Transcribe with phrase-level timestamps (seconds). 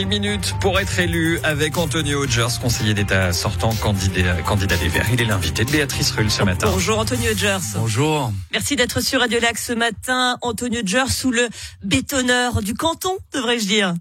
[0.00, 5.06] Six minutes pour être élu avec Antonio Hodgers, conseiller d'État sortant, candidat, candidat des Verts.
[5.12, 6.70] Il est l'invité de Béatrice Rulle ce matin.
[6.72, 7.58] Bonjour Antonio Hodgers.
[7.74, 8.32] Bonjour.
[8.50, 10.38] Merci d'être sur Radio Lac ce matin.
[10.40, 11.46] Antonio Hodgers sous le
[11.84, 13.94] bétonneur du canton, devrais-je dire?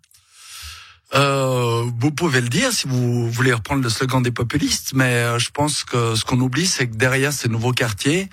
[1.16, 5.38] Euh, vous pouvez le dire si vous voulez reprendre le slogan des populistes, mais euh,
[5.38, 8.30] je pense que ce qu'on oublie, c'est que derrière ces nouveaux quartiers,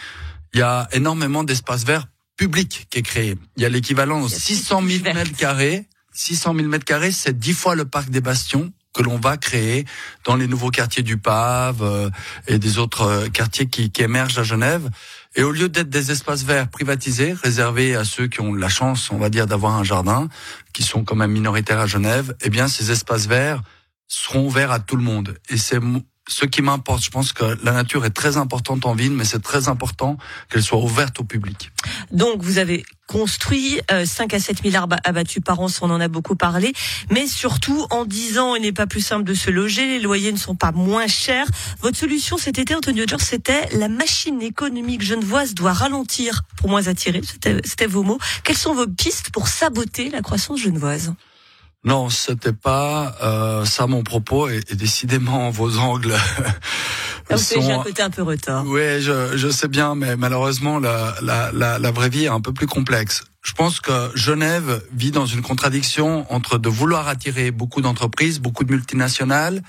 [0.54, 3.36] il y a énormément d'espaces verts publics qui est créé.
[3.56, 5.88] Il y a l'équivalent de 600 000 mètres carrés.
[6.16, 9.84] 600 000 mètres carrés, c'est dix fois le parc des Bastions que l'on va créer
[10.24, 12.08] dans les nouveaux quartiers du Pave euh,
[12.46, 14.88] et des autres euh, quartiers qui, qui émergent à Genève.
[15.34, 19.10] Et au lieu d'être des espaces verts privatisés, réservés à ceux qui ont la chance,
[19.10, 20.28] on va dire, d'avoir un jardin,
[20.72, 23.60] qui sont quand même minoritaires à Genève, eh bien, ces espaces verts
[24.08, 25.36] seront ouverts à tout le monde.
[25.50, 25.80] Et c'est
[26.28, 27.02] ce qui m'importe.
[27.02, 30.16] Je pense que la nature est très importante en ville, mais c'est très important
[30.50, 31.70] qu'elle soit ouverte au public.
[32.10, 36.00] Donc, vous avez construit 5 euh, à 7 000 arbres abattus par an, on en
[36.00, 36.72] a beaucoup parlé,
[37.10, 40.32] mais surtout en 10 ans, il n'est pas plus simple de se loger, les loyers
[40.32, 41.46] ne sont pas moins chers.
[41.80, 46.88] Votre solution cet été, Antonio George, c'était la machine économique genevoise doit ralentir pour moins
[46.88, 48.18] attirer, c'était vos mots.
[48.42, 51.14] Quelles sont vos pistes pour saboter la croissance genevoise?
[51.86, 56.16] Non, c'était pas euh, ça mon propos et, décidément vos angles.
[57.36, 57.60] sont...
[57.60, 58.64] j'ai un côté un peu retard.
[58.66, 62.40] Oui, je, je sais bien, mais malheureusement la, la, la, la vraie vie est un
[62.40, 63.22] peu plus complexe.
[63.42, 68.64] Je pense que Genève vit dans une contradiction entre de vouloir attirer beaucoup d'entreprises, beaucoup
[68.64, 69.62] de multinationales,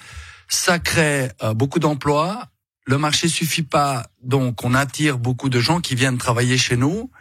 [0.47, 2.47] ça crée euh, beaucoup d'emplois.
[2.85, 7.11] Le marché suffit pas, donc on attire beaucoup de gens qui viennent travailler chez nous.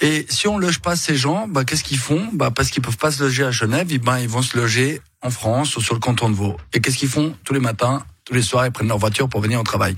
[0.00, 2.28] Et si on loge pas ces gens, bah, qu'est-ce qu'ils font?
[2.32, 5.00] Bah, Parce qu'ils peuvent pas se loger à Genève, et ben, ils vont se loger
[5.22, 6.56] en France ou sur le canton de Vaud.
[6.72, 7.34] Et qu'est-ce qu'ils font?
[7.44, 9.96] Tous les matins, tous les soirs, ils prennent leur voiture pour venir au travail.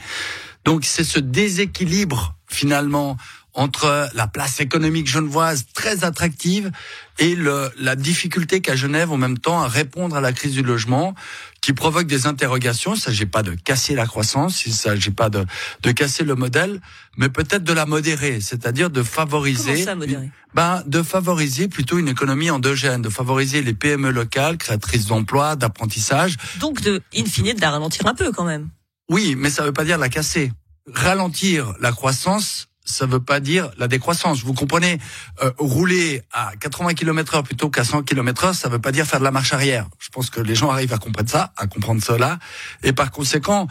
[0.64, 3.16] Donc c'est ce déséquilibre finalement
[3.54, 6.70] entre la place économique genevoise très attractive
[7.18, 10.62] et le, la difficulté qu'a Genève en même temps à répondre à la crise du
[10.62, 11.14] logement
[11.60, 12.92] qui provoque des interrogations.
[12.92, 15.44] Il ne s'agit pas de casser la croissance, il ne s'agit pas de,
[15.82, 16.80] de casser le modèle,
[17.16, 22.08] mais peut-être de la modérer, c'est-à-dire de favoriser, ça, modérer ben, de favoriser plutôt une
[22.08, 26.36] économie endogène, de favoriser les PME locales, créatrices d'emplois, d'apprentissage.
[26.60, 28.68] Donc, de, in fine, de la ralentir un peu quand même.
[29.10, 30.52] Oui, mais ça ne veut pas dire la casser.
[30.92, 34.42] Ralentir la croissance, ça veut pas dire la décroissance.
[34.42, 34.98] Vous comprenez,
[35.42, 39.06] euh, rouler à 80 km heure plutôt qu'à 100 km heure, ça veut pas dire
[39.06, 39.86] faire de la marche arrière.
[39.98, 42.38] Je pense que les gens arrivent à comprendre ça, à comprendre cela,
[42.82, 43.68] et par conséquent,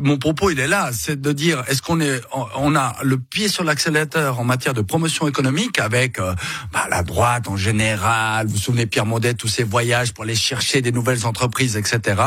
[0.00, 2.20] mon propos, il est là, c'est de dire est-ce qu'on est,
[2.56, 6.34] on a le pied sur l'accélérateur en matière de promotion économique avec euh,
[6.72, 8.46] bah, la droite en général.
[8.46, 12.20] Vous vous souvenez Pierre Maudet, tous ses voyages pour aller chercher des nouvelles entreprises, etc.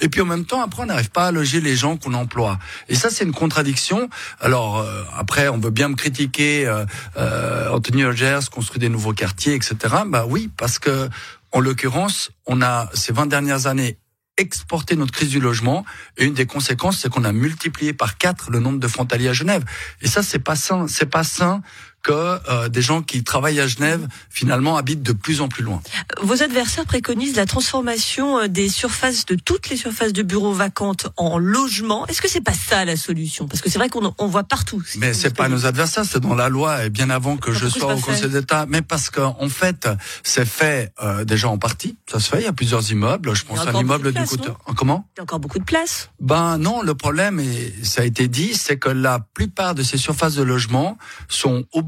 [0.00, 2.58] Et puis en même temps, après, on n'arrive pas à loger les gens qu'on emploie.
[2.88, 4.08] Et ça, c'est une contradiction.
[4.40, 6.66] Alors euh, après, on veut bien me critiquer.
[6.66, 6.84] Euh,
[7.16, 9.76] euh Anthony Rogers construit des nouveaux quartiers, etc.
[10.06, 11.08] Bah oui, parce que
[11.52, 13.98] en l'occurrence, on a ces 20 dernières années
[14.36, 15.84] exporter notre crise du logement.
[16.16, 19.32] Et une des conséquences, c'est qu'on a multiplié par quatre le nombre de frontaliers à
[19.32, 19.64] Genève.
[20.00, 20.86] Et ça, c'est pas sain.
[20.88, 21.62] C'est pas sain
[22.02, 25.80] que euh, des gens qui travaillent à Genève finalement habitent de plus en plus loin.
[26.20, 31.06] Vos adversaires préconisent la transformation euh, des surfaces de toutes les surfaces de bureaux vacantes
[31.16, 32.06] en logements.
[32.08, 33.46] Est-ce que c'est pas ça la solution?
[33.46, 34.82] Parce que c'est vrai qu'on on voit partout.
[34.98, 37.94] Mais c'est pas nos adversaires, c'est dans la loi et bien avant que je sois
[37.94, 38.66] au Conseil d'État.
[38.68, 39.88] Mais parce qu'en fait,
[40.22, 41.96] c'est fait euh, déjà en partie.
[42.10, 42.40] Ça se fait.
[42.40, 43.34] Il y a plusieurs immeubles.
[43.34, 44.58] Je pense à l'immeuble du Couture.
[44.76, 45.06] Comment?
[45.14, 46.10] Il y a encore beaucoup de place.
[46.20, 49.98] Ben non, le problème et ça a été dit, c'est que la plupart de ces
[49.98, 50.98] surfaces de logement
[51.28, 51.82] sont au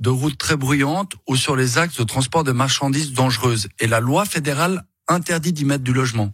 [0.00, 3.68] de routes très bruyantes ou sur les axes de transport de marchandises dangereuses.
[3.80, 6.32] Et la loi fédérale interdit d'y mettre du logement.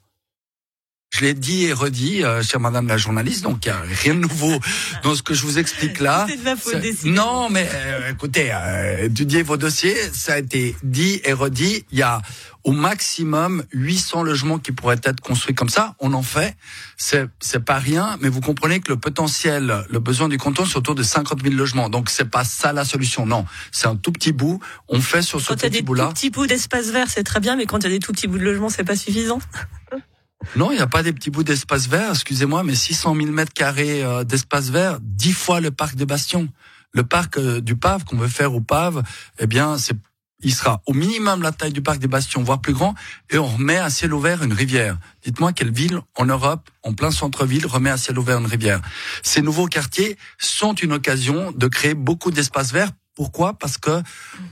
[1.13, 4.15] Je l'ai dit et redit, euh, chère Madame la journaliste, donc il n'y a rien
[4.15, 4.59] de nouveau
[5.03, 6.27] dans ce que je vous explique là.
[7.05, 11.85] non, mais euh, écoutez, euh, étudiez vos dossiers, ça a été dit et redit.
[11.93, 12.23] Il y a
[12.65, 15.97] au maximum 800 logements qui pourraient être construits comme ça.
[16.01, 16.57] On en fait,
[16.97, 20.79] c'est c'est pas rien, mais vous comprenez que le potentiel, le besoin du canton, c'est
[20.79, 21.91] autour de 50 000 logements.
[21.91, 23.27] Donc c'est pas ça la solution.
[23.27, 24.61] Non, c'est un tout petit bout.
[24.89, 26.05] On fait sur ce petit bout-là.
[26.05, 27.81] Quand il y a des tout petits bouts d'espace vert, c'est très bien, mais quand
[27.81, 29.41] il y a des tout petits bouts de logements, c'est pas suffisant.
[30.57, 33.53] Non, il n'y a pas des petits bouts d'espace vert, excusez-moi, mais 600 000 mètres
[33.53, 36.49] carrés euh, d'espace vert, dix fois le parc de Bastion.
[36.93, 39.03] Le parc euh, du Pave qu'on veut faire au Pave,
[39.39, 39.97] eh bien, c'est
[40.43, 42.95] il sera au minimum la taille du parc des Bastions, voire plus grand,
[43.31, 44.99] et on remet à ciel ouvert une rivière.
[45.25, 48.81] Dites-moi quelle ville en Europe, en plein centre-ville, remet à ciel ouvert une rivière.
[49.23, 53.55] Ces nouveaux quartiers sont une occasion de créer beaucoup d'espaces verts pourquoi?
[53.55, 54.03] Parce que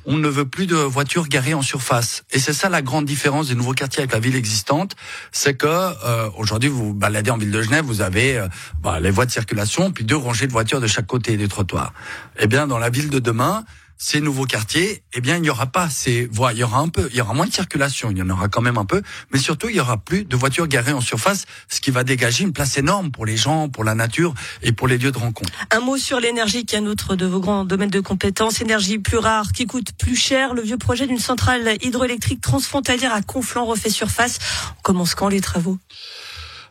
[0.05, 2.25] on ne veut plus de voitures garées en surface.
[2.31, 4.97] Et c'est ça la grande différence des nouveaux quartiers avec la ville existante,
[5.33, 8.49] c'est que euh, aujourd'hui vous baladez en ville de Genève, vous avez euh,
[8.83, 11.93] bah, les voies de circulation, puis deux rangées de voitures de chaque côté des trottoirs.
[12.39, 13.65] Eh bien, dans la ville de demain,
[14.03, 16.55] ces nouveaux quartiers, eh bien, il n'y aura pas ces voies.
[16.55, 18.11] Il y aura un peu, il y aura moins de circulation.
[18.11, 20.37] Il y en aura quand même un peu, mais surtout, il y aura plus de
[20.37, 23.85] voitures garées en surface, ce qui va dégager une place énorme pour les gens, pour
[23.85, 24.33] la nature
[24.63, 25.53] et pour les lieux de rencontre.
[25.71, 28.63] Un mot sur l'énergie, qui est un autre de vos grands domaines de compétences.
[28.63, 30.55] Énergie plus rare, qui coûte plus cher.
[30.55, 34.39] Le vieux projet d'une centrale hydroélectrique transfrontalière à Conflans refait surface.
[34.79, 35.79] On commence quand les travaux?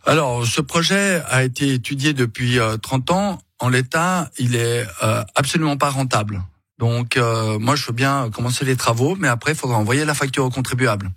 [0.04, 3.40] Alors, ce projet a été étudié depuis 30 euh, ans.
[3.60, 6.42] En l'état, il est euh, absolument pas rentable.
[6.80, 10.14] Donc, euh, moi, je veux bien commencer les travaux, mais après, il faudra envoyer la
[10.14, 11.12] facture aux contribuables.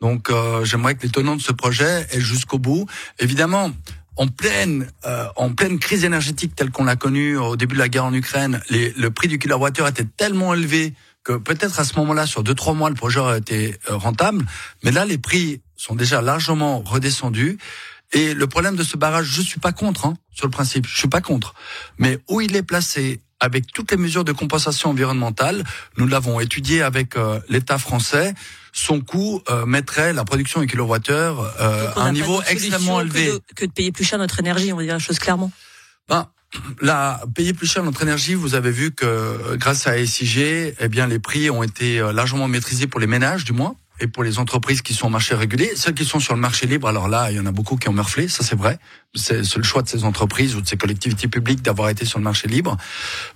[0.00, 2.86] Donc, euh, j'aimerais que les tenants de ce projet aient jusqu'au bout.
[3.18, 3.72] Évidemment,
[4.16, 7.88] en pleine, euh, en pleine crise énergétique telle qu'on l'a connue au début de la
[7.88, 10.94] guerre en Ukraine, les, le prix du kilowattheure était tellement élevé
[11.24, 14.46] que peut-être à ce moment-là, sur deux trois mois, le projet aurait été rentable.
[14.84, 17.58] Mais là, les prix sont déjà largement redescendus.
[18.12, 20.96] Et le problème de ce barrage, je suis pas contre, hein, sur le principe, je
[20.96, 21.54] suis pas contre.
[21.98, 25.64] Mais où il est placé, avec toutes les mesures de compensation environnementale.
[25.98, 28.34] Nous l'avons étudié avec euh, l'État français.
[28.72, 33.26] Son coût euh, mettrait la production en kilowattheure euh, à un niveau extrêmement élevé.
[33.26, 35.52] Que de, que de, payer plus cher notre énergie, on va dire la chose clairement.
[36.08, 36.26] Ben,
[36.80, 40.38] la payer plus cher notre énergie, vous avez vu que grâce à SIG,
[40.78, 44.24] eh bien les prix ont été largement maîtrisés pour les ménages du moins et pour
[44.24, 47.08] les entreprises qui sont au marché régulé, celles qui sont sur le marché libre, alors
[47.08, 48.78] là, il y en a beaucoup qui ont meurflé, ça c'est vrai.
[49.14, 52.24] C'est le choix de ces entreprises ou de ces collectivités publiques d'avoir été sur le
[52.24, 52.76] marché libre.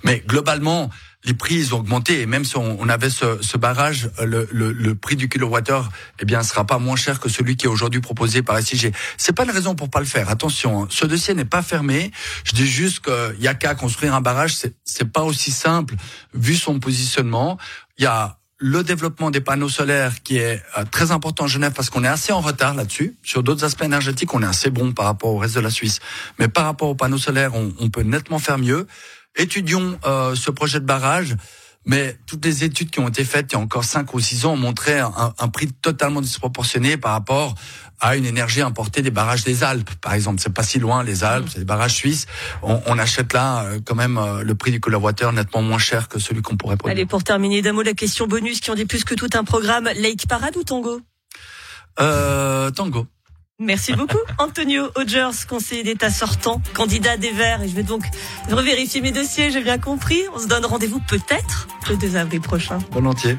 [0.02, 0.90] Mais globalement,
[1.25, 5.90] les prix ont augmenté et même si on, avait ce, barrage, le, prix du kilowattheure,
[6.19, 8.93] eh bien, sera pas moins cher que celui qui est aujourd'hui proposé par SIG.
[9.16, 10.28] C'est pas une raison pour pas le faire.
[10.28, 10.88] Attention, hein.
[10.90, 12.10] ce dossier n'est pas fermé.
[12.44, 14.56] Je dis juste qu'il y a qu'à construire un barrage.
[14.84, 15.94] C'est pas aussi simple
[16.34, 17.58] vu son positionnement.
[17.99, 21.72] Il y a le développement des panneaux solaires qui est euh, très important en Genève
[21.75, 23.16] parce qu'on est assez en retard là-dessus.
[23.22, 26.00] Sur d'autres aspects énergétiques, on est assez bon par rapport au reste de la Suisse.
[26.38, 28.87] Mais par rapport aux panneaux solaires, on, on peut nettement faire mieux.
[29.37, 31.37] Étudions euh, ce projet de barrage.
[31.88, 34.44] Mais toutes les études qui ont été faites il y a encore 5 ou 6
[34.44, 37.55] ans ont montré un, un prix totalement disproportionné par rapport
[37.99, 40.40] à une énergie importée des barrages des Alpes, par exemple.
[40.40, 41.50] C'est pas si loin, les Alpes, mmh.
[41.52, 42.26] c'est des barrages suisses.
[42.62, 46.08] On, on achète là euh, quand même euh, le prix du kilowattheure nettement moins cher
[46.08, 46.96] que celui qu'on pourrait produire.
[46.96, 49.44] Allez, pour terminer, d'un mot, la question bonus qui en dit plus que tout un
[49.44, 49.88] programme.
[49.96, 51.00] Lake Parade ou Tango?
[52.00, 53.06] Euh, Tango.
[53.60, 57.60] Merci beaucoup, Antonio Hodgers, conseiller d'État sortant, candidat des Verts.
[57.64, 58.05] Et je vais donc
[58.49, 60.20] revérifier mes dossiers, j'ai bien compris.
[60.32, 62.78] On se donne rendez-vous peut-être le 2 avril prochain.
[62.93, 63.37] Volontiers.